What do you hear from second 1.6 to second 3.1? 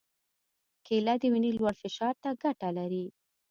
فشار ته ګټه لري.